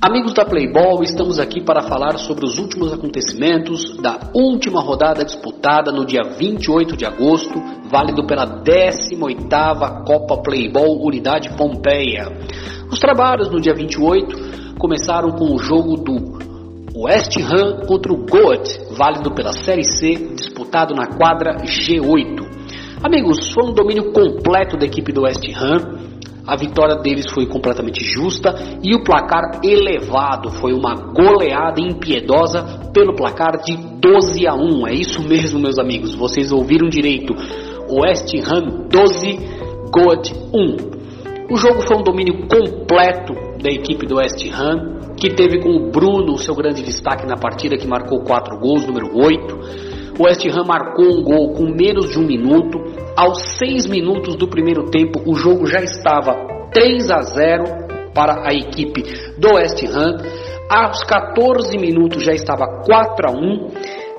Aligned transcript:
Amigos 0.00 0.32
da 0.32 0.44
Playball, 0.44 1.02
estamos 1.02 1.40
aqui 1.40 1.60
para 1.60 1.82
falar 1.82 2.18
sobre 2.18 2.44
os 2.44 2.56
últimos 2.56 2.92
acontecimentos 2.92 3.96
da 3.96 4.30
última 4.32 4.80
rodada 4.80 5.24
disputada 5.24 5.90
no 5.90 6.06
dia 6.06 6.22
28 6.22 6.96
de 6.96 7.04
agosto, 7.04 7.60
válido 7.90 8.24
pela 8.24 8.46
18ª 8.62 10.04
Copa 10.06 10.40
Playball 10.40 11.04
Unidade 11.04 11.50
Pompeia. 11.56 12.28
Os 12.88 13.00
trabalhos 13.00 13.50
no 13.50 13.60
dia 13.60 13.74
28 13.74 14.76
começaram 14.78 15.32
com 15.32 15.52
o 15.52 15.58
jogo 15.58 15.96
do 15.96 16.38
West 16.96 17.36
Ham 17.36 17.84
contra 17.88 18.12
o 18.12 18.24
Goat, 18.24 18.80
válido 18.96 19.34
pela 19.34 19.52
Série 19.52 19.82
C, 19.82 20.14
disputado 20.36 20.94
na 20.94 21.08
quadra 21.08 21.56
G8. 21.56 22.46
Amigos, 23.02 23.50
foi 23.52 23.68
um 23.68 23.74
domínio 23.74 24.12
completo 24.12 24.76
da 24.76 24.86
equipe 24.86 25.10
do 25.12 25.22
West 25.22 25.42
Ham 25.56 25.98
a 26.48 26.56
vitória 26.56 26.96
deles 26.96 27.26
foi 27.30 27.44
completamente 27.44 28.02
justa 28.02 28.54
e 28.82 28.96
o 28.96 29.04
placar 29.04 29.60
elevado 29.62 30.50
foi 30.50 30.72
uma 30.72 30.94
goleada 30.94 31.78
impiedosa 31.78 32.90
pelo 32.90 33.14
placar 33.14 33.60
de 33.62 33.76
12 33.76 34.46
a 34.46 34.54
1. 34.54 34.86
É 34.88 34.94
isso 34.94 35.22
mesmo, 35.22 35.60
meus 35.60 35.78
amigos, 35.78 36.14
vocês 36.14 36.50
ouviram 36.50 36.88
direito. 36.88 37.34
West 37.90 38.34
Ham 38.46 38.88
12, 38.88 39.38
Goat 39.92 40.32
1. 40.54 41.52
O 41.52 41.56
jogo 41.58 41.82
foi 41.82 41.98
um 41.98 42.02
domínio 42.02 42.48
completo 42.48 43.34
da 43.62 43.70
equipe 43.70 44.06
do 44.06 44.16
West 44.16 44.42
Ham, 44.50 45.14
que 45.18 45.34
teve 45.34 45.60
com 45.60 45.68
o 45.68 45.90
Bruno 45.90 46.32
o 46.32 46.38
seu 46.38 46.54
grande 46.54 46.82
destaque 46.82 47.26
na 47.26 47.36
partida, 47.36 47.76
que 47.76 47.86
marcou 47.86 48.20
4 48.20 48.58
gols, 48.58 48.86
número 48.86 49.10
8. 49.14 49.87
O 50.18 50.24
West 50.24 50.44
Ham 50.46 50.64
marcou 50.66 51.06
um 51.06 51.22
gol 51.22 51.52
com 51.52 51.64
menos 51.64 52.10
de 52.10 52.18
um 52.18 52.26
minuto 52.26 52.78
aos 53.16 53.40
6 53.58 53.86
minutos 53.86 54.34
do 54.34 54.48
primeiro 54.48 54.90
tempo, 54.90 55.22
o 55.24 55.34
jogo 55.34 55.66
já 55.66 55.80
estava 55.80 56.34
3 56.72 57.10
a 57.10 57.20
0 57.22 57.64
para 58.12 58.48
a 58.48 58.52
equipe 58.52 59.02
do 59.38 59.54
West 59.54 59.80
Ham. 59.84 60.16
Aos 60.68 61.04
14 61.04 61.78
minutos 61.78 62.24
já 62.24 62.32
estava 62.32 62.82
4 62.84 63.28
a 63.28 63.32
1 63.32 63.68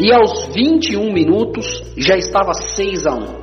e 0.00 0.12
aos 0.12 0.46
21 0.54 1.12
minutos 1.12 1.82
já 1.96 2.16
estava 2.16 2.54
6 2.54 3.06
a 3.06 3.14
1. 3.14 3.42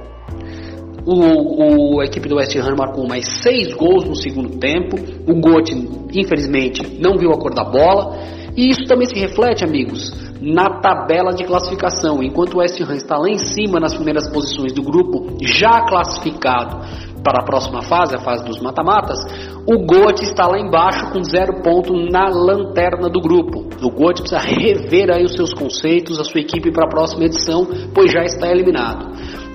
O, 1.06 1.96
o, 1.96 2.02
a 2.02 2.06
equipe 2.06 2.28
do 2.28 2.38
West 2.38 2.56
Ham 2.56 2.76
marcou 2.78 3.08
mais 3.08 3.28
6 3.44 3.74
gols 3.76 4.06
no 4.06 4.16
segundo 4.16 4.58
tempo. 4.58 4.98
O 5.28 5.40
Gotti, 5.40 5.74
infelizmente, 6.14 7.00
não 7.00 7.16
viu 7.16 7.32
a 7.32 7.38
cor 7.38 7.54
da 7.54 7.64
bola. 7.64 8.18
E 8.60 8.72
isso 8.72 8.84
também 8.84 9.08
se 9.08 9.18
reflete, 9.18 9.64
amigos, 9.64 10.12
na 10.42 10.82
tabela 10.82 11.32
de 11.32 11.46
classificação. 11.46 12.22
Enquanto 12.22 12.56
o 12.56 12.58
West 12.58 12.78
Ham 12.82 12.94
está 12.94 13.18
lá 13.18 13.30
em 13.30 13.38
cima 13.38 13.80
nas 13.80 13.96
primeiras 13.96 14.30
posições 14.30 14.74
do 14.74 14.84
grupo, 14.84 15.38
já 15.42 15.86
classificado 15.86 16.78
para 17.24 17.42
a 17.42 17.46
próxima 17.46 17.82
fase, 17.82 18.18
a 18.18 18.20
fase 18.20 18.44
dos 18.44 18.60
mata-matas, 18.60 19.18
o 19.66 19.86
Goat 19.86 20.22
está 20.24 20.46
lá 20.46 20.60
embaixo 20.60 21.10
com 21.10 21.24
zero 21.24 21.62
ponto 21.64 21.94
na 22.12 22.28
lanterna 22.28 23.08
do 23.08 23.22
grupo. 23.22 23.70
O 23.82 23.90
Goat 23.92 24.24
precisa 24.24 24.42
rever 24.42 25.10
aí 25.10 25.24
os 25.24 25.36
seus 25.36 25.54
conceitos, 25.54 26.20
a 26.20 26.26
sua 26.26 26.42
equipe 26.42 26.70
para 26.70 26.86
a 26.86 26.90
próxima 26.90 27.24
edição, 27.24 27.66
pois 27.96 28.12
já 28.12 28.26
está 28.26 28.52
eliminado. 28.52 29.08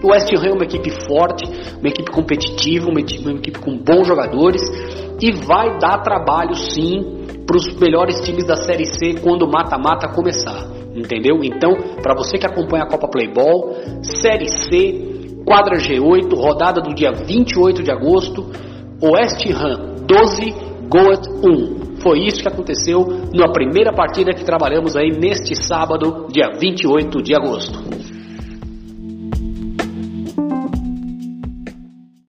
O 0.02 0.12
West 0.12 0.32
Ham 0.32 0.46
é 0.46 0.52
uma 0.52 0.64
equipe 0.64 0.88
forte, 1.06 1.44
uma 1.78 1.88
equipe 1.88 2.10
competitiva, 2.10 2.88
uma 2.88 3.00
equipe, 3.00 3.22
uma 3.22 3.38
equipe 3.38 3.58
com 3.58 3.76
bons 3.76 4.06
jogadores 4.08 4.62
e 5.20 5.30
vai 5.44 5.78
dar 5.78 5.98
trabalho 5.98 6.54
sim 6.54 7.23
para 7.46 7.56
os 7.56 7.74
melhores 7.78 8.20
times 8.20 8.44
da 8.44 8.56
Série 8.56 8.86
C 8.86 9.14
quando 9.22 9.42
o 9.42 9.50
mata-mata 9.50 10.08
começar. 10.08 10.66
Entendeu? 10.94 11.40
Então, 11.42 11.72
para 12.02 12.14
você 12.14 12.38
que 12.38 12.46
acompanha 12.46 12.84
a 12.84 12.88
Copa 12.88 13.08
Playball, 13.08 13.74
Série 14.02 14.48
C, 14.48 15.42
quadra 15.44 15.76
G8, 15.76 16.32
rodada 16.34 16.80
do 16.80 16.94
dia 16.94 17.12
28 17.12 17.82
de 17.82 17.90
agosto, 17.90 18.46
West 19.02 19.44
Ham 19.50 19.94
12, 20.06 20.54
Goat 20.88 21.28
1. 21.42 21.96
Foi 22.00 22.20
isso 22.20 22.42
que 22.42 22.48
aconteceu 22.48 23.06
na 23.34 23.48
primeira 23.50 23.92
partida 23.92 24.32
que 24.32 24.44
trabalhamos 24.44 24.94
aí 24.96 25.10
neste 25.10 25.56
sábado, 25.56 26.26
dia 26.30 26.50
28 26.58 27.22
de 27.22 27.34
agosto. 27.34 28.03